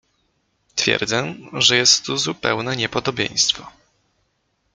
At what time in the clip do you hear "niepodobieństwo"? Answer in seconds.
2.75-3.71